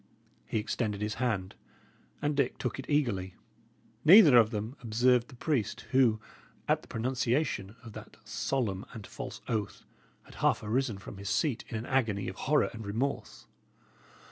He 0.47 0.57
extended 0.57 0.99
his 0.99 1.13
hand, 1.21 1.53
and 2.23 2.35
Dick 2.35 2.57
took 2.57 2.79
it 2.79 2.89
eagerly. 2.89 3.35
Neither 4.03 4.35
of 4.35 4.49
them 4.49 4.75
observed 4.81 5.27
the 5.27 5.35
priest, 5.35 5.81
who, 5.91 6.19
at 6.67 6.81
the 6.81 6.87
pronunciation 6.87 7.75
of 7.83 7.93
that 7.93 8.17
solemn 8.23 8.83
and 8.93 9.05
false 9.05 9.41
oath, 9.47 9.85
had 10.23 10.33
half 10.41 10.63
arisen 10.63 10.97
from 10.97 11.17
his 11.17 11.29
seat 11.29 11.65
in 11.69 11.77
an 11.77 11.85
agony 11.85 12.27
of 12.27 12.35
horror 12.49 12.71
and 12.73 12.83
remorse. 12.83 13.45